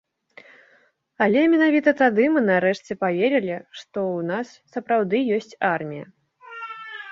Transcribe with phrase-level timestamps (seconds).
[1.25, 4.47] Але менавіта тады мы нарэшце паверылі, што ў нас
[4.79, 6.05] сапраўды ёсць армія.